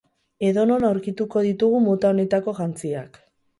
[0.47, 3.25] Edonon aurkituko ditugu mota honetako jantziak.